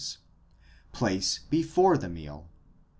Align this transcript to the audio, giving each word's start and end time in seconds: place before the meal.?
place 0.93 1.37
before 1.51 1.95
the 1.95 2.09
meal.? 2.09 2.49